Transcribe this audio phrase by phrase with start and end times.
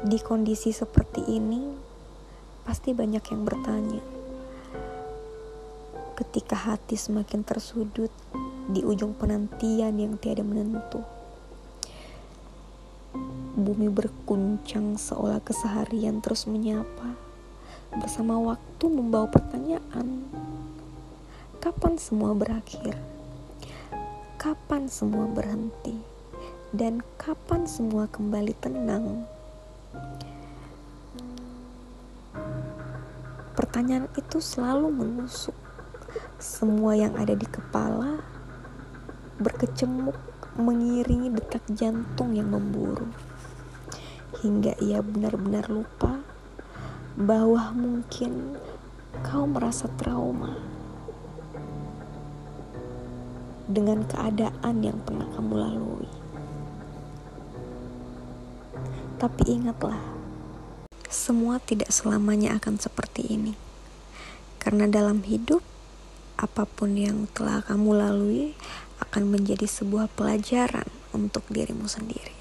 [0.00, 1.60] Di kondisi seperti ini,
[2.64, 4.00] pasti banyak yang bertanya.
[6.16, 8.08] Ketika hati semakin tersudut
[8.72, 11.04] di ujung penantian yang tiada menentu,
[13.60, 17.12] bumi berkuncang seolah keseharian terus menyapa
[17.92, 20.24] bersama waktu membawa pertanyaan.
[21.60, 22.96] Kapan semua berakhir?
[24.40, 26.00] Kapan semua berhenti?
[26.72, 29.28] Dan kapan semua kembali tenang?
[33.54, 35.56] Pertanyaan itu selalu menusuk
[36.40, 38.24] semua yang ada di kepala,
[39.36, 40.16] berkecamuk
[40.56, 43.08] mengiringi detak jantung yang memburu,
[44.40, 46.20] hingga ia benar-benar lupa
[47.20, 48.56] bahwa mungkin
[49.20, 50.56] kau merasa trauma
[53.70, 56.19] dengan keadaan yang pernah kamu lalui.
[59.20, 60.00] Tapi ingatlah,
[61.12, 63.52] semua tidak selamanya akan seperti ini.
[64.56, 65.60] Karena dalam hidup,
[66.40, 68.56] apa pun yang telah kamu lalui
[69.04, 72.39] akan menjadi sebuah pelajaran untuk dirimu sendiri.